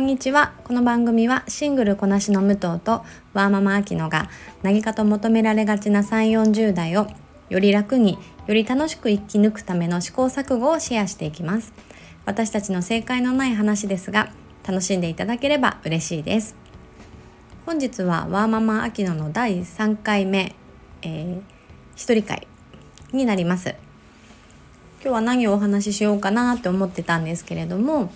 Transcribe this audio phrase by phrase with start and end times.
[0.00, 0.54] んにちは。
[0.64, 4.30] この番組はシングルこなしの武藤とワーママアキノが
[4.62, 7.06] 何かと求められがちな3 4 0代を
[7.50, 11.74] より楽により楽しく生き抜くための試行錯誤をシェアしていきます。
[12.24, 14.32] 私たちの正解のない話ですが
[14.66, 16.56] 楽しんでいただければ嬉しいです。
[17.66, 20.54] 本日はワーママアキノの第3回目、
[21.02, 21.42] えー、
[21.94, 22.46] 一人会
[23.12, 23.74] になります。
[25.02, 28.10] 今日は何をお話ししようかなって思ってたんですけれども、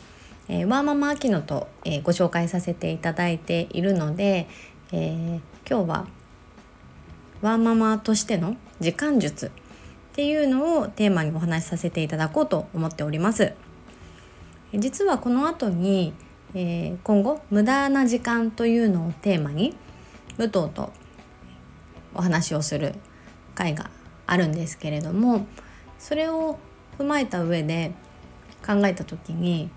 [0.49, 4.47] えー、ワーママアキノと、えー、ご紹介させていただいているので、
[4.93, 6.07] えー、今日は
[7.41, 9.51] ワーママとしての時間術っ
[10.15, 13.55] ていうのをテーマにお話しさせていただこうと思っております。
[14.73, 16.13] 実はこの後に、
[16.55, 19.75] えー、今後無駄な時間というのをテーマに
[20.37, 20.93] 武藤と
[22.15, 22.95] お話をする
[23.55, 23.91] 会が
[24.27, 25.47] あるんですけれども
[25.99, 26.59] それを
[26.99, 27.93] 踏まえた上で
[28.67, 29.71] 考えた時に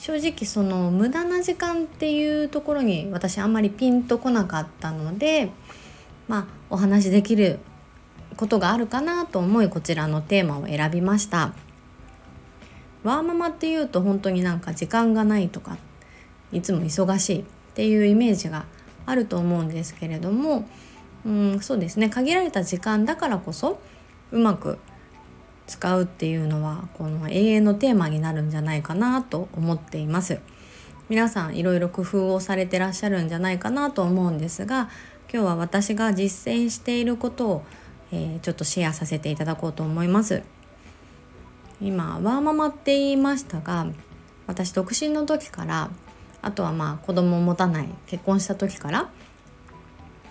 [0.00, 5.50] 正直その無駄な時間っていうところに私あんまりピンとこなかったので
[6.28, 7.58] まあお話しできる
[8.36, 11.54] ことがあるかなと思いこちらのテーマを選びました。
[13.06, 15.78] ワーママっていうと本当になんか時間がないとか
[16.50, 18.64] いつも忙しいっていうイメージが
[19.06, 20.68] あると思うんですけれども
[21.24, 23.78] うんそうですね限られた時間だからこそ
[24.32, 24.80] うまく
[25.66, 30.38] 使うっていうのはこの永遠のテーマになるんじゃないかなと思っています。
[31.08, 34.88] 皆さんいろいろ工夫をされてらっしゃるんじゃないかなと思うんですが
[35.32, 37.64] 今日は私が実践していることを、
[38.10, 40.42] えー、ちょっとシェアさせていただこうと思います。
[41.80, 43.86] 今ワーママって言いましたが
[44.46, 45.90] 私独身の時から
[46.40, 49.10] あとはまあ子供を持たない結婚した時から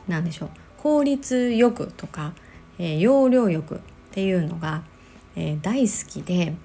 [0.08, 2.33] 何でしょう効率よくとか、
[2.80, 3.80] えー、要領よくっ
[4.11, 4.83] ていうのが
[5.36, 6.55] えー、大好きで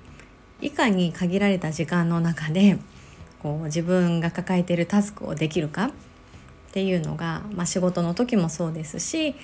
[0.60, 2.78] いかに限られた時間の中で
[3.42, 5.90] こう自分が抱えているタスクをできるかっ
[6.72, 9.34] ていうのが、まあ、仕事の時もそうですし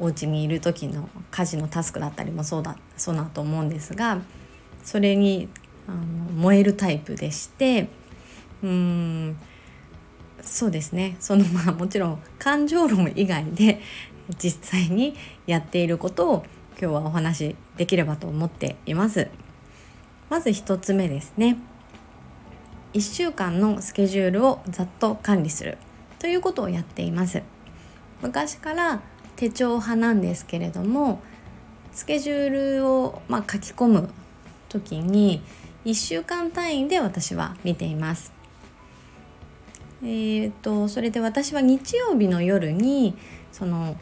[0.00, 4.20] お家にいる時の家事のタスクだったりもそうだそうだと思うんですが
[4.82, 5.48] それに
[5.86, 5.98] あの
[6.32, 7.88] 燃えるタイプでして
[8.62, 9.36] うーん
[10.42, 11.16] そうですね。
[11.20, 13.80] そのまあもちろん感情論以外で
[14.38, 15.14] 実際に
[15.46, 16.44] やっていることを
[16.78, 19.28] 今日はお話しできればと思っています。
[20.30, 21.58] まず1つ目ですね。
[22.94, 25.78] 1週間のスケジュールをざっと管理する
[26.20, 27.42] ということをやっています。
[28.22, 29.02] 昔から
[29.36, 31.20] 手帳派なんですけれども
[31.92, 34.08] スケジュールを、まあ、書き込む
[34.68, 35.42] 時に
[35.84, 38.32] 1週間単位で私は見ています。
[40.02, 43.16] えーとそれで私は日曜日の夜に
[43.52, 43.96] その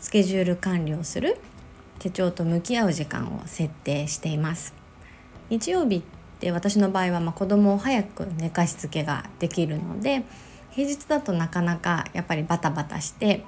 [0.00, 1.38] スケジュール管理をする
[2.04, 4.74] 手帳と向き合う時間を設定しています
[5.48, 6.02] 日曜日っ
[6.38, 10.24] て私の場合はまあ子供を早く寝かしつけができるので
[10.72, 13.42] 平日だとなかなかやっぱりバタバタして、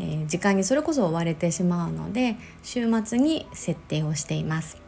[0.00, 4.78] えー、時間にそれこそ追われてしまうので週末に設定をしています。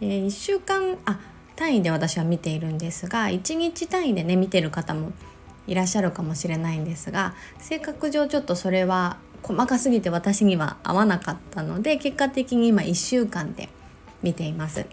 [0.00, 1.20] え、1週間あ
[1.54, 5.12] 単位で私は見ているんですが1日単位でね見てる方も
[5.68, 13.68] いらっしゃるかもしれないんですが性格上ちょっとそれは細かすぎて私には合わなかったので結果的に今1週間で
[14.22, 14.86] 見ています。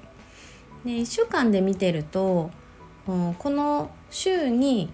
[0.86, 2.52] で1週間で見てると
[3.06, 4.90] この週に、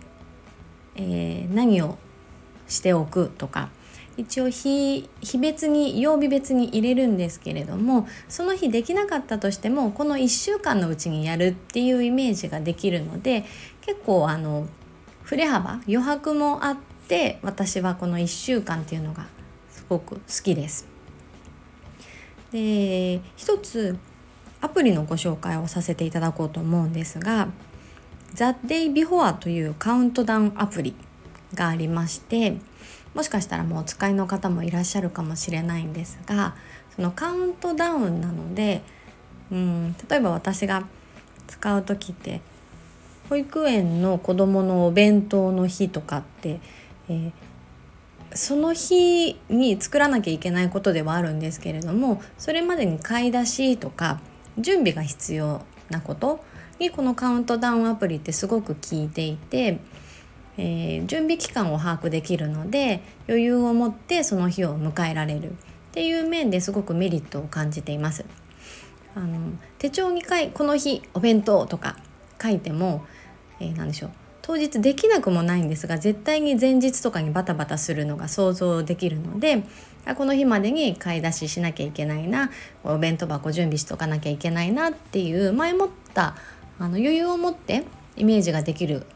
[0.96, 1.98] えー、何を
[2.68, 3.70] しておくとか
[4.18, 13.46] 一応日日別に曜日別に入れるんですけれどもその日できなかったとしてもこの1週間のうちにやるっていうイメージができるので
[13.82, 14.68] 結構あの
[15.24, 16.78] 振れ幅余白もあっ
[17.08, 19.26] て私はこの1週間っていうのが
[19.90, 20.88] ごく好きです。
[22.52, 23.98] で一つ
[24.62, 27.50] アプリのご紹介をさせていただこうと思うんですが
[28.34, 30.96] The Day Before というカウントダウンアプリ
[31.54, 32.58] がありまして
[33.14, 36.56] もしかしたらもうお使いの方もいらっしゃるかもしれないんですが
[36.96, 38.82] そのカウントダウンなので
[39.52, 40.86] うん例えば私が
[41.48, 42.42] 使う時って
[43.30, 46.60] 保育園の子どものお弁当の日とかって、
[47.10, 47.32] えー、
[48.36, 54.20] その日に作らなきゃいけないことではあるんですけれどもそれまでに買い出しとか
[54.58, 56.42] 準備が必要なこと
[56.78, 59.80] にこのカウントダウンアプリってすごく効いていて、
[60.58, 65.56] えー、準備期間を把握できるので余裕を持ってその日を迎えられるっ
[65.94, 68.26] ていう面ですごくメリットを感じています。
[69.16, 71.96] あの手帳に書いこの日お弁当とか
[72.42, 73.06] 書いても、
[73.62, 74.12] えー、何でしょう
[74.48, 79.64] 当日できなくもないんですが絶対に前日とかにバタバタするのが想像できるので
[80.16, 82.52] この日までに買い出ししなきゃいけないな
[82.84, 86.36] お弁当箱準備しとかなきゃいけないなっていう前もった
[86.78, 87.86] あの余裕を持って
[88.18, 89.08] イメージができる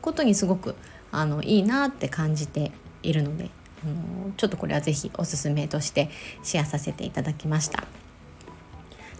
[0.00, 0.74] ことにすごく
[1.12, 2.72] あのいいなって感じて
[3.04, 3.50] いるので
[3.84, 6.10] あのちょっとこれは是非おすすめとして
[6.42, 7.84] シェアさせていただきました。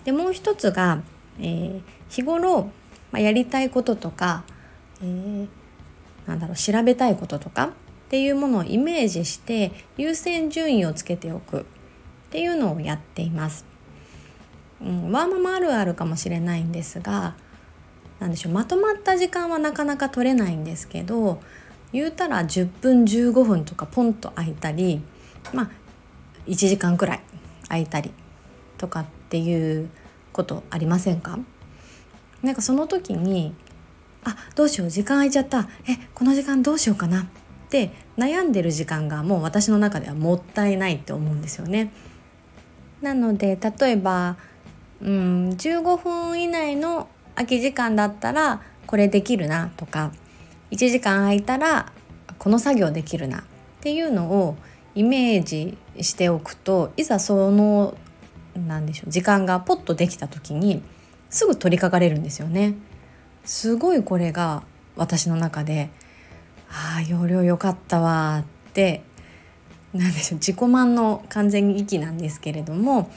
[0.03, 1.03] でもう一つが、
[1.39, 2.73] えー、日頃、
[3.13, 4.43] まあ、やりたいこととか、
[5.03, 5.49] えー、
[6.27, 7.71] なんだろう調べたいこととかっ
[8.09, 11.65] ていうものをイメージして優先順位をつけておくっ
[12.31, 13.65] ていうのをやっています。
[14.81, 17.37] うん、ワーママあるあるかもしれないんですが
[18.19, 21.41] 何でしょうまとまった時間はなかなか取れないんですけど
[21.93, 25.01] 言うたら10分15分とかポンと空いたり
[25.53, 25.71] まあ
[26.47, 27.21] 1時間くらい
[27.69, 28.11] 空いたり
[28.77, 29.89] とかっていう
[30.33, 31.39] ことありませんか？
[32.43, 33.55] なんかその時に
[34.25, 37.25] あどうしよう時間空いちゃったえこの時間どうしようかなっ
[37.69, 41.93] て悩んでる時間がもう私の中ではもったいないって思うんですよね。
[43.01, 44.37] なので例えば
[45.01, 50.13] うん15分以内の空き時間だったらこれできるなとか
[50.71, 51.93] 1時間空いたら
[52.39, 53.43] この作業できるなっ
[53.81, 54.57] ていうのを
[54.95, 57.97] イメージしておくといざその
[58.55, 60.83] 何でしょう時間がポッとできた時に
[61.31, 62.75] すぐ取り掛かれるんですよね。
[63.45, 64.63] すごいこれが
[64.97, 65.91] 私の中で
[66.71, 69.03] ああ容量良かったわって
[69.93, 73.11] なんでしょう自己満の完全に息なんですけれども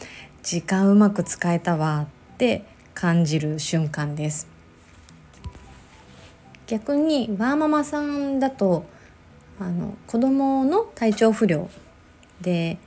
[0.43, 4.47] 時間うまく使えたわって感じる瞬間です。
[6.67, 8.85] 逆にワーママさんだと
[9.59, 11.69] あの子供の体調不良
[12.41, 12.77] で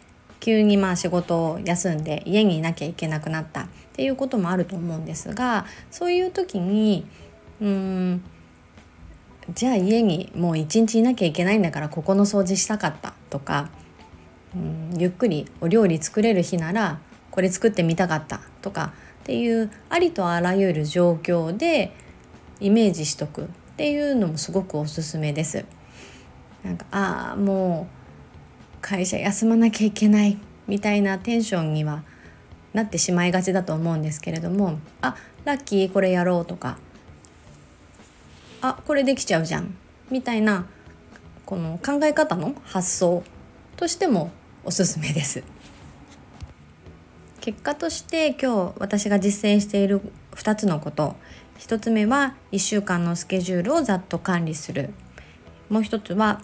[0.41, 7.07] 急にまあ仕事を休んで家にいなきゃいけなくなったっていうこともあると思うんですがそういう時に
[7.61, 8.23] うん
[9.55, 13.71] じゃあ家にもう一日いなきゃいけないんだからここの掃除したかったとか
[14.55, 17.01] うんゆっくりお料理作れる日なら
[17.31, 21.93] これ作ってみたかったとかっていうありとあらゆる状況で
[22.61, 23.47] イメージしとくっ
[23.77, 25.65] ていうのもすごくおすすめです。
[26.65, 32.03] なんかああもう会社休まなきゃいけないみたいなテンションには
[32.73, 36.79] なってしまいがちだと思うんですけれどもあラッキーこれやろうとか
[38.61, 39.75] あこれできちゃうじゃん。
[40.11, 40.67] みたいな
[41.45, 43.23] この考え方の発想
[43.77, 44.31] としても
[44.65, 45.45] おすすめです。
[47.41, 50.01] 結果として今日私が実践している
[50.33, 51.17] 2つのこと。
[51.59, 54.91] 1つ目は1週間のスケジュールをざっと管理する。
[55.69, 56.41] もう1つは、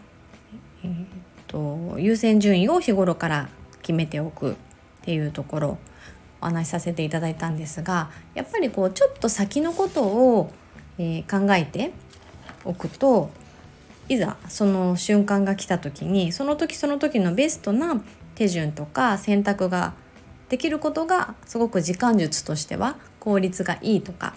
[0.82, 1.06] えー
[1.46, 3.49] と、優先順位を日頃から
[3.81, 4.55] 決めておくっ
[5.02, 5.78] ていうところ。
[6.44, 10.52] お話しさせていただいたんですがやっぱりこうちょっと先のことを、
[10.99, 11.93] えー、考えて
[12.64, 13.31] おくと
[14.08, 18.02] いざその瞬間が来た時にその時その時のベストな
[18.34, 19.94] 手順とか選択が
[20.49, 24.34] できることがすごく時間術としては効率がいいとか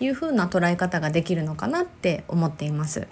[0.00, 3.06] いう風な捉え方ができるのかなって思っています。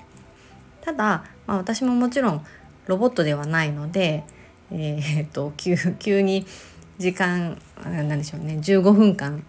[0.81, 2.47] ただ、まあ、私ももちろん
[2.87, 4.25] ロボットではないので、
[4.73, 6.45] えー、っと急急に
[6.99, 9.45] 時間なんでしょうね15分間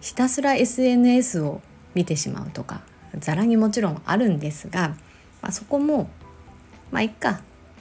[0.00, 1.60] ひたすら SNS を
[1.94, 2.80] 見てしまうとか
[3.18, 4.96] ざらにもちろんあるんですが、
[5.42, 6.10] まあ、そこも
[6.90, 7.40] まあいっかっ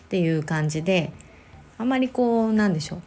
[0.09, 1.11] ていう感じで
[1.77, 3.01] あまりこうなんでしょ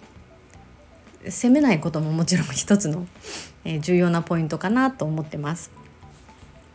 [1.25, 3.07] う責めないことももちろん 一つの、
[3.65, 5.71] え、重要なポイントかなと思ってます。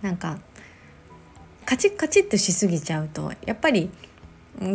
[0.01, 0.38] なんか
[1.65, 3.89] カチッカチッとしすぎちゃうとやっぱり、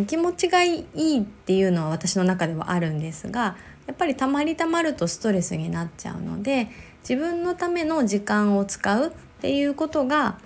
[0.06, 3.56] 気持ちがいいっていうのは私の中ではあるんですが
[3.86, 6.68] やっぱりたまりたまるとストレスになっちゃうので
[7.00, 10.38] 自分のための時間を使うっていうことが、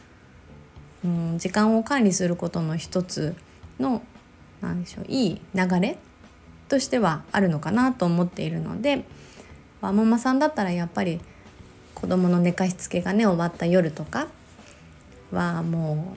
[1.05, 3.35] うん、時間を管理することの一つ
[3.79, 4.03] の
[4.61, 5.99] 何でしょういい流れ
[6.69, 9.05] としてはあるのかなと思っているので
[9.81, 11.21] ママさんだったらやっぱり
[11.95, 14.29] 子供の寝かしつけがね終わった夜とか
[15.33, 16.15] はも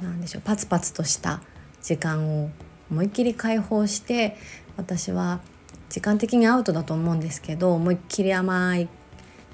[0.00, 1.40] う何でしょうパツパツとした
[1.82, 2.50] 時間を
[2.90, 4.36] 思いっきり解放して
[4.76, 5.40] 私は
[5.88, 8.88] 時間的にアウトだと思うんですけど思いっきり甘い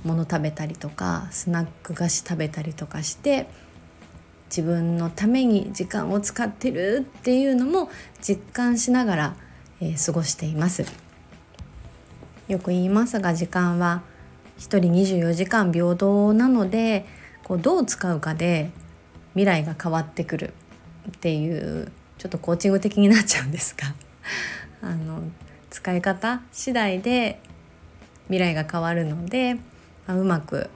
[0.05, 3.47] もの食べたりとかスナック菓子食べたりとかして
[4.49, 9.37] 自分のために時間を使ってるっていうのも実感しながら
[9.81, 10.85] えー、過ごしています。
[12.49, 14.03] よく言いますが時間は
[14.59, 17.07] 1人24時間平等なので
[17.43, 18.71] こうどう使うかで
[19.33, 20.55] 未来が変わってくる
[21.09, 23.95] っていうちょっとコーチング的になっちゃうんですが
[24.87, 25.23] あの
[25.71, 27.41] 使い方次第で
[28.27, 29.61] 未来が変わるので、ま
[30.09, 30.69] あ、うまく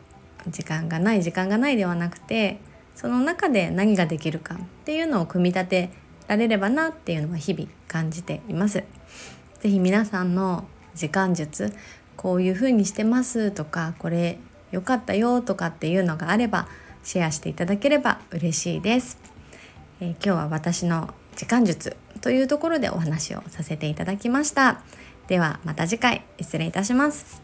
[0.48, 2.60] 時間がない時間がないではなくて
[2.98, 5.90] その中で何ができるかっていうのを組み立て
[6.26, 8.82] られればなっていうのは日々感じています。
[9.60, 11.72] ぜひ皆さんの時間術
[12.16, 14.40] こういう風にしてますとかこれ
[14.72, 16.66] 良かったよとかっていうのがあれば
[17.04, 19.16] シェアしていただければ嬉しいです。
[20.00, 24.82] えー、今日は私の時間術というところでお話をさせていただきました
[25.28, 27.40] ではまた次回失礼いたします